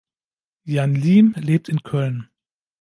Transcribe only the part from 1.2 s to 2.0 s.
lebt in